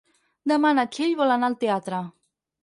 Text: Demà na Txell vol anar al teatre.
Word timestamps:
Demà 0.51 0.71
na 0.77 0.85
Txell 0.95 1.13
vol 1.19 1.35
anar 1.35 1.51
al 1.51 1.59
teatre. 1.65 2.01